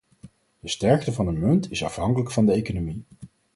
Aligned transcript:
De 0.59 0.67
sterkte 0.69 1.11
van 1.11 1.27
een 1.27 1.39
munt 1.39 1.71
is 1.71 1.83
afhankelijk 1.83 2.31
van 2.31 2.45
de 2.45 2.51
economie. 2.51 3.03